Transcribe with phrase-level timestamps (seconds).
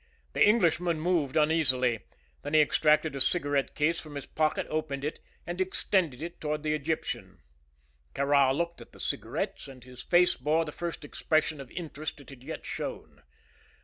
[0.33, 1.99] The Englishman moved uneasily.
[2.41, 6.63] Then he extracted a cigarette case from his pocket, opened it, and extended it toward
[6.63, 7.39] the Egyptian.
[8.15, 12.31] Kāra looked at the cigarettes and his face bore the first expression of interest it
[12.31, 13.21] had yet shown.